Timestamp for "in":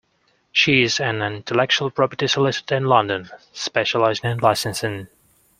2.75-2.85, 4.31-4.39